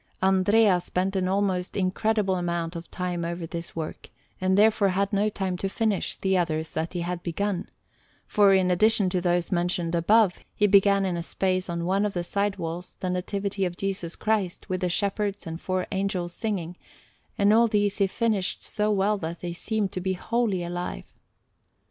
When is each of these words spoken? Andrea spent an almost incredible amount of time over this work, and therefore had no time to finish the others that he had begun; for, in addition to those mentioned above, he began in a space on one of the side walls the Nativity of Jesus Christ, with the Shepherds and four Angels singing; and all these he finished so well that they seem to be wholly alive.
Andrea 0.19 0.81
spent 0.81 1.15
an 1.15 1.27
almost 1.27 1.77
incredible 1.77 2.33
amount 2.33 2.75
of 2.75 2.89
time 2.89 3.23
over 3.23 3.45
this 3.45 3.75
work, 3.75 4.09
and 4.41 4.57
therefore 4.57 4.89
had 4.89 5.13
no 5.13 5.29
time 5.29 5.57
to 5.57 5.69
finish 5.69 6.15
the 6.15 6.35
others 6.35 6.71
that 6.71 6.93
he 6.93 7.01
had 7.01 7.21
begun; 7.21 7.69
for, 8.25 8.51
in 8.51 8.71
addition 8.71 9.11
to 9.11 9.21
those 9.21 9.51
mentioned 9.51 9.93
above, 9.93 10.39
he 10.55 10.65
began 10.65 11.05
in 11.05 11.17
a 11.17 11.21
space 11.21 11.69
on 11.69 11.85
one 11.85 12.03
of 12.03 12.15
the 12.15 12.23
side 12.23 12.55
walls 12.55 12.95
the 13.01 13.11
Nativity 13.11 13.63
of 13.63 13.77
Jesus 13.77 14.15
Christ, 14.15 14.67
with 14.67 14.81
the 14.81 14.89
Shepherds 14.89 15.45
and 15.45 15.61
four 15.61 15.85
Angels 15.91 16.33
singing; 16.33 16.77
and 17.37 17.53
all 17.53 17.67
these 17.67 17.99
he 17.99 18.07
finished 18.07 18.63
so 18.63 18.89
well 18.89 19.19
that 19.19 19.41
they 19.41 19.53
seem 19.53 19.87
to 19.89 20.01
be 20.01 20.13
wholly 20.13 20.63
alive. 20.63 21.13